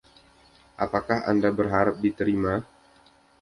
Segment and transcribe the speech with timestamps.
[0.85, 2.53] Apakah Anda berharap diterima?